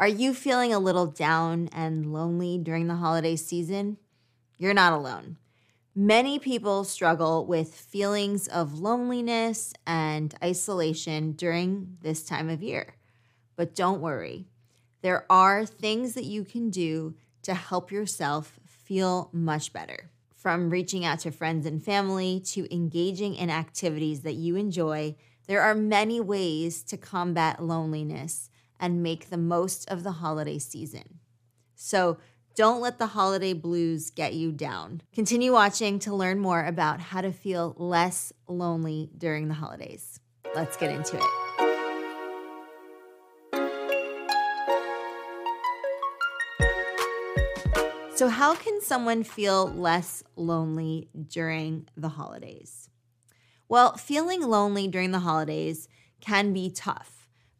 [0.00, 3.96] Are you feeling a little down and lonely during the holiday season?
[4.56, 5.38] You're not alone.
[5.92, 12.94] Many people struggle with feelings of loneliness and isolation during this time of year.
[13.56, 14.46] But don't worry,
[15.02, 20.10] there are things that you can do to help yourself feel much better.
[20.32, 25.16] From reaching out to friends and family to engaging in activities that you enjoy,
[25.48, 28.48] there are many ways to combat loneliness
[28.80, 31.20] and make the most of the holiday season.
[31.74, 32.18] So,
[32.54, 35.02] don't let the holiday blues get you down.
[35.12, 40.18] Continue watching to learn more about how to feel less lonely during the holidays.
[40.56, 41.58] Let's get into it.
[48.18, 52.90] So, how can someone feel less lonely during the holidays?
[53.68, 55.88] Well, feeling lonely during the holidays
[56.20, 57.17] can be tough,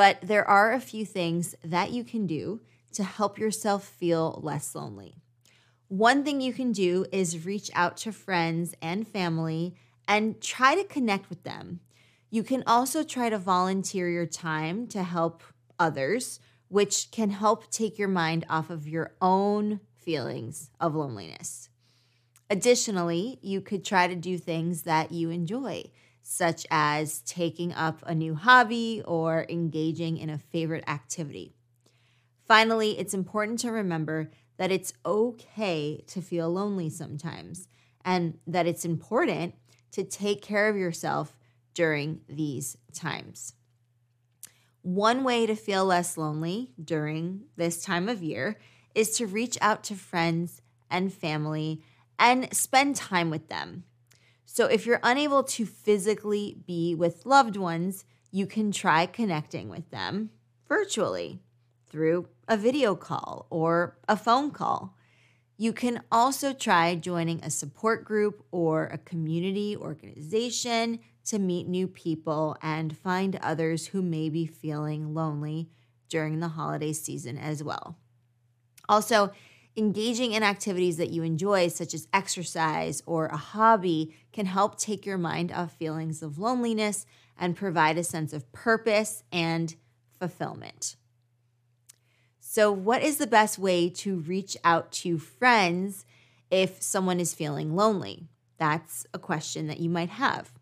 [0.00, 2.58] but there are a few things that you can do
[2.90, 5.16] to help yourself feel less lonely.
[5.88, 9.74] One thing you can do is reach out to friends and family
[10.08, 11.80] and try to connect with them.
[12.30, 15.42] You can also try to volunteer your time to help
[15.78, 21.68] others, which can help take your mind off of your own feelings of loneliness.
[22.48, 25.90] Additionally, you could try to do things that you enjoy,
[26.32, 31.56] such as taking up a new hobby or engaging in a favorite activity.
[32.46, 37.66] Finally, it's important to remember that it's okay to feel lonely sometimes
[38.04, 39.56] and that it's important
[39.90, 41.36] to take care of yourself
[41.74, 43.54] during these times.
[44.82, 48.56] One way to feel less lonely during this time of year
[48.94, 51.82] is to reach out to friends and family
[52.20, 53.82] and spend time with them.
[54.52, 59.88] So, if you're unable to physically be with loved ones, you can try connecting with
[59.92, 60.30] them
[60.68, 61.38] virtually
[61.88, 64.96] through a video call or a phone call.
[65.56, 71.86] You can also try joining a support group or a community organization to meet new
[71.86, 75.68] people and find others who may be feeling lonely
[76.08, 77.96] during the holiday season as well.
[78.88, 79.30] Also,
[79.76, 85.06] engaging in activities that you enjoy, such as exercise or a hobby, can help take
[85.06, 87.06] your mind off feelings of loneliness
[87.38, 89.76] and provide a sense of purpose and
[90.18, 90.96] fulfillment.
[92.40, 96.04] So, what is the best way to reach out to friends
[96.50, 98.28] if someone is feeling lonely?
[98.58, 100.52] That's a question that you might have.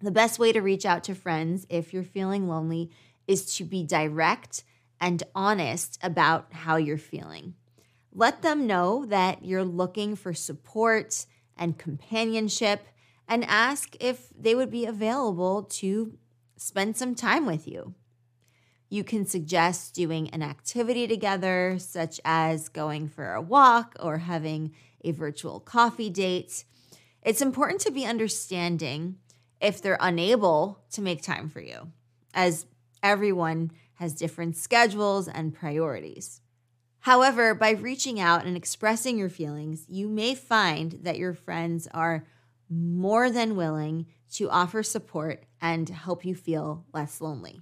[0.00, 2.90] The best way to reach out to friends if you're feeling lonely
[3.26, 4.64] is to be direct
[5.00, 7.54] and honest about how you're feeling.
[8.14, 11.26] Let them know that you're looking for support
[11.56, 12.86] and companionship
[13.26, 16.16] and ask if they would be available to
[16.56, 17.94] spend some time with you.
[18.88, 24.72] You can suggest doing an activity together, such as going for a walk or having
[25.02, 26.64] a virtual coffee date.
[27.22, 29.16] It's important to be understanding
[29.60, 31.90] if they're unable to make time for you,
[32.32, 32.66] as
[33.02, 36.40] everyone has different schedules and priorities.
[37.04, 42.24] However, by reaching out and expressing your feelings, you may find that your friends are
[42.70, 47.60] more than willing to offer support and help you feel less lonely.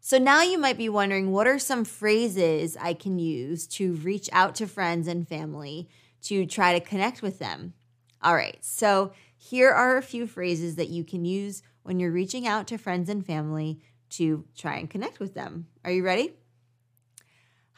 [0.00, 4.30] So now you might be wondering what are some phrases I can use to reach
[4.32, 5.86] out to friends and family
[6.22, 7.74] to try to connect with them?
[8.22, 12.46] All right, so here are a few phrases that you can use when you're reaching
[12.46, 15.66] out to friends and family to try and connect with them.
[15.84, 16.32] Are you ready?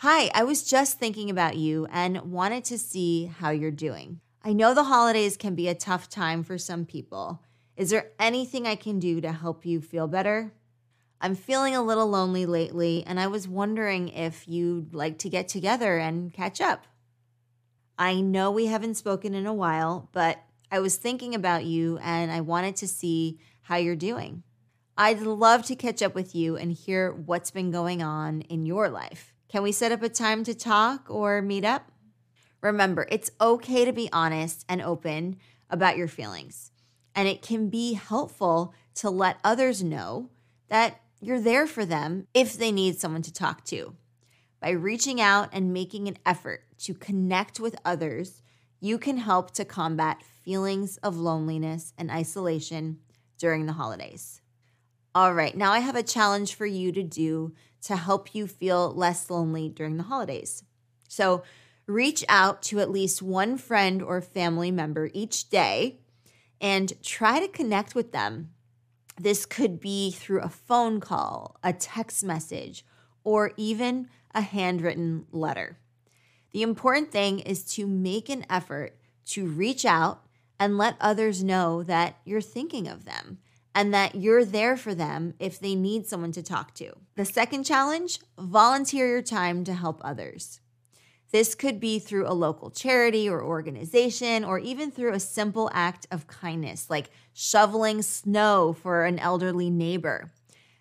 [0.02, 4.20] Hi, I was just thinking about you and wanted to see how you're doing.
[4.42, 7.42] I know the holidays can be a tough time for some people.
[7.76, 10.54] Is there anything I can do to help you feel better?
[11.20, 15.48] I'm feeling a little lonely lately, and I was wondering if you'd like to get
[15.48, 16.86] together and catch up.
[17.98, 22.32] I know we haven't spoken in a while, but I was thinking about you and
[22.32, 24.44] I wanted to see how you're doing.
[24.96, 28.88] I'd love to catch up with you and hear what's been going on in your
[28.88, 29.34] life.
[29.50, 31.90] Can we set up a time to talk or meet up?
[32.60, 35.38] Remember, it's okay to be honest and open
[35.68, 36.70] about your feelings,
[37.16, 40.30] and it can be helpful to let others know
[40.68, 43.96] that you're there for them if they need someone to talk to.
[44.60, 48.42] By reaching out and making an effort to connect with others,
[48.78, 53.00] you can help to combat feelings of loneliness and isolation
[53.36, 54.42] during the holidays.
[55.14, 57.52] All right, now I have a challenge for you to do
[57.82, 60.62] to help you feel less lonely during the holidays.
[61.08, 61.42] So,
[61.86, 65.98] reach out to at least one friend or family member each day
[66.60, 68.50] and try to connect with them
[69.20, 72.86] this could be through a phone call, a text message,
[73.22, 75.78] or even a handwritten letter.
[76.52, 78.96] The important thing is to make an effort
[79.26, 80.24] to reach out
[80.58, 83.38] and let others know that you're thinking of them
[83.74, 86.92] and that you're there for them if they need someone to talk to.
[87.16, 90.60] The second challenge volunteer your time to help others.
[91.32, 96.06] This could be through a local charity or organization, or even through a simple act
[96.10, 100.32] of kindness, like shoveling snow for an elderly neighbor.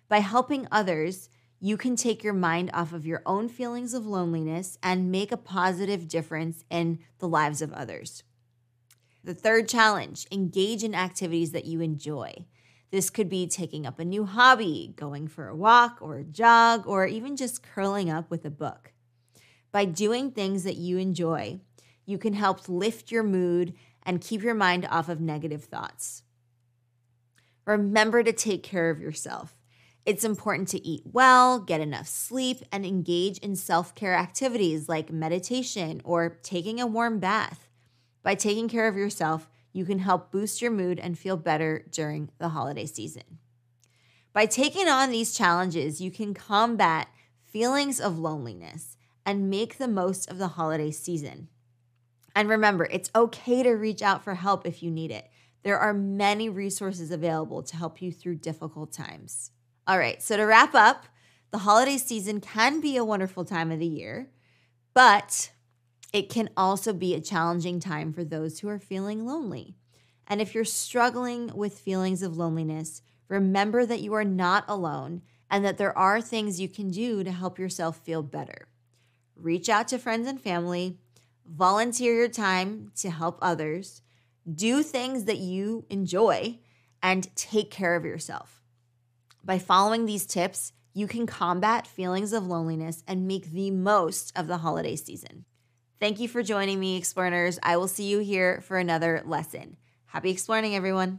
[0.08, 1.28] By helping others,
[1.60, 5.36] you can take your mind off of your own feelings of loneliness and make a
[5.36, 8.24] positive difference in the lives of others.
[9.22, 12.46] The third challenge engage in activities that you enjoy.
[12.90, 16.86] This could be taking up a new hobby, going for a walk or a jog,
[16.86, 18.92] or even just curling up with a book.
[19.70, 21.60] By doing things that you enjoy,
[22.04, 26.24] you can help lift your mood and keep your mind off of negative thoughts.
[27.64, 29.56] Remember to take care of yourself.
[30.04, 35.12] It's important to eat well, get enough sleep, and engage in self care activities like
[35.12, 37.68] meditation or taking a warm bath.
[38.22, 42.30] By taking care of yourself, you can help boost your mood and feel better during
[42.38, 43.38] the holiday season.
[44.32, 47.08] By taking on these challenges, you can combat
[47.44, 48.96] feelings of loneliness
[49.26, 51.48] and make the most of the holiday season.
[52.34, 55.28] And remember, it's okay to reach out for help if you need it.
[55.62, 59.50] There are many resources available to help you through difficult times.
[59.86, 61.06] All right, so to wrap up,
[61.50, 64.30] the holiday season can be a wonderful time of the year,
[64.94, 65.50] but
[66.12, 69.76] it can also be a challenging time for those who are feeling lonely.
[70.26, 75.64] And if you're struggling with feelings of loneliness, remember that you are not alone and
[75.64, 78.68] that there are things you can do to help yourself feel better.
[79.36, 80.98] Reach out to friends and family,
[81.46, 84.02] volunteer your time to help others,
[84.52, 86.58] do things that you enjoy,
[87.02, 88.62] and take care of yourself.
[89.42, 94.46] By following these tips, you can combat feelings of loneliness and make the most of
[94.48, 95.44] the holiday season.
[96.00, 97.58] Thank you for joining me, Explorers.
[97.62, 99.76] I will see you here for another lesson.
[100.06, 101.18] Happy exploring, everyone.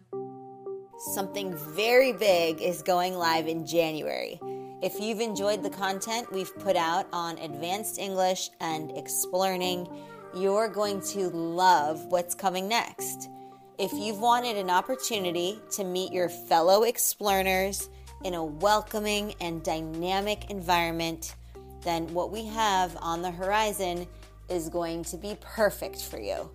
[1.14, 4.40] Something very big is going live in January.
[4.82, 9.88] If you've enjoyed the content we've put out on advanced English and Explearning,
[10.36, 13.30] you're going to love what's coming next.
[13.78, 17.88] If you've wanted an opportunity to meet your fellow Explorers,
[18.24, 21.36] in a welcoming and dynamic environment,
[21.84, 24.08] then what we have on the horizon
[24.52, 26.52] is going to be perfect for you.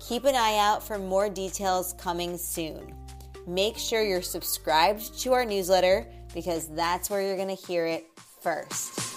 [0.00, 2.94] Keep an eye out for more details coming soon.
[3.46, 8.06] Make sure you're subscribed to our newsletter because that's where you're going to hear it
[8.42, 9.09] first.